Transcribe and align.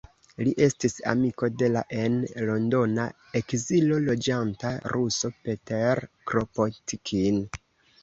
Li 0.45 0.51
estis 0.67 0.95
amiko 1.11 1.49
de 1.63 1.69
la 1.73 1.83
en 2.05 2.15
Londona 2.49 3.07
ekzilo 3.43 4.01
loĝanta 4.09 4.75
ruso 4.97 5.35
Peter 5.47 6.07
Kropotkin. 6.33 7.43